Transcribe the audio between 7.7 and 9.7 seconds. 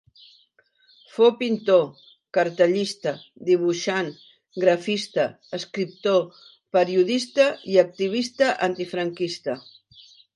i activista antifranquista.